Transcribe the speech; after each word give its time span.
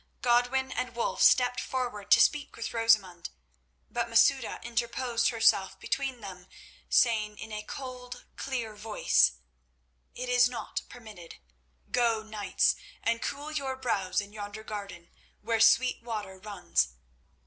Godwin 0.23 0.71
and 0.71 0.95
Wulf 0.95 1.21
stepped 1.21 1.59
forward 1.59 2.09
to 2.09 2.19
speak 2.19 2.55
with 2.55 2.73
Rosamund, 2.73 3.29
but 3.87 4.09
Masouda 4.09 4.59
interposed 4.63 5.29
herself 5.29 5.79
between 5.79 6.21
them, 6.21 6.47
saying 6.89 7.37
in 7.37 7.51
a 7.51 7.61
cold, 7.61 8.25
clear 8.35 8.73
voice: 8.73 9.33
"It 10.15 10.27
is 10.27 10.49
not 10.49 10.81
permitted. 10.89 11.35
Go, 11.91 12.23
knights, 12.23 12.75
and 13.03 13.21
cool 13.21 13.51
your 13.51 13.75
brows 13.75 14.21
in 14.21 14.33
yonder 14.33 14.63
garden, 14.63 15.11
where 15.41 15.59
sweet 15.59 16.01
water 16.01 16.39
runs. 16.39 16.95